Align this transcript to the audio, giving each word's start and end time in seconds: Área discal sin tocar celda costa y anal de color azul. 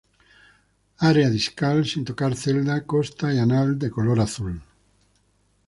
Área 1.11 1.29
discal 1.35 1.79
sin 1.87 2.03
tocar 2.09 2.31
celda 2.43 2.85
costa 2.91 3.25
y 3.31 3.37
anal 3.45 3.69
de 3.81 3.89
color 3.95 4.19
azul. 4.27 4.53